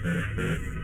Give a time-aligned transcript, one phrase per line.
[0.05, 0.74] Ha ha ha.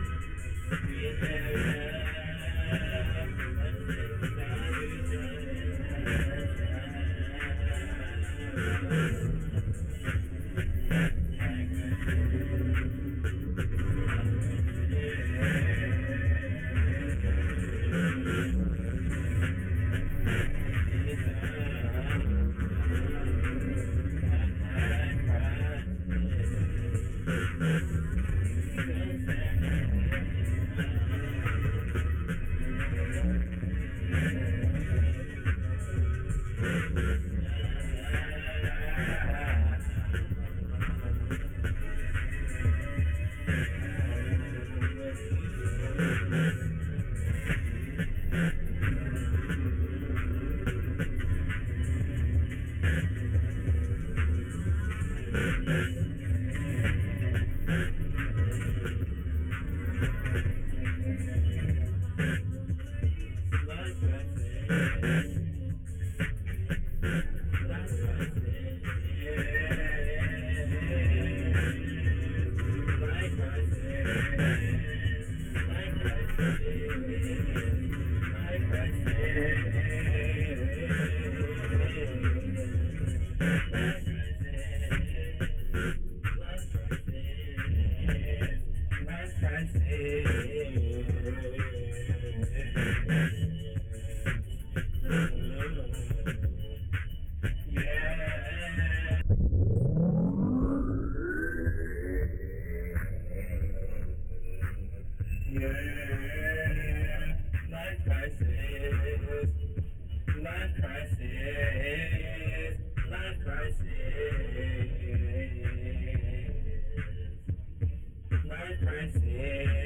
[118.82, 119.81] crisis.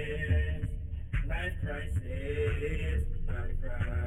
[1.47, 4.06] I say, high price.